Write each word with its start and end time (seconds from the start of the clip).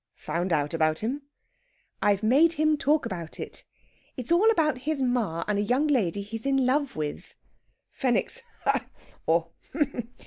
"Found 0.15 0.51
out 0.51 0.73
about 0.73 0.97
him?" 0.97 1.21
"I've 2.01 2.23
made 2.23 2.53
him 2.53 2.75
talk 2.75 3.05
about 3.05 3.39
it. 3.39 3.65
It's 4.17 4.31
all 4.31 4.49
about 4.49 4.79
his 4.79 4.99
ma 4.99 5.43
and 5.47 5.59
a 5.59 5.61
young 5.61 5.85
lady 5.85 6.23
he's 6.23 6.47
in 6.47 6.65
love 6.65 6.95
with...." 6.95 7.35
Fenwick's 7.91 8.41
_ha! 8.65 9.49